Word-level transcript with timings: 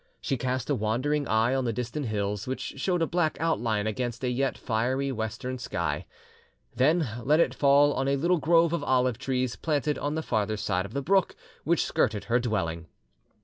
She 0.19 0.35
cast 0.35 0.67
a 0.67 0.73
wandering 0.73 1.27
eye 1.27 1.53
on 1.53 1.65
the 1.65 1.71
distant 1.71 2.07
hills, 2.07 2.47
which 2.47 2.73
showed 2.79 3.03
a 3.03 3.05
black 3.05 3.37
outline 3.39 3.85
against 3.85 4.23
a 4.23 4.31
yet 4.31 4.57
fiery 4.57 5.11
western 5.11 5.59
sky, 5.59 6.07
then 6.75 7.07
let 7.23 7.39
it 7.39 7.53
fall 7.53 7.93
on 7.93 8.07
a 8.07 8.15
little 8.15 8.39
grove 8.39 8.73
of 8.73 8.83
olive 8.83 9.19
trees 9.19 9.55
planted 9.55 9.99
on 9.99 10.15
the 10.15 10.23
farther 10.23 10.57
side 10.57 10.87
of 10.87 10.93
the 10.93 11.03
brook 11.03 11.35
which 11.65 11.85
skirted 11.85 12.23
her 12.23 12.39
dwelling. 12.39 12.87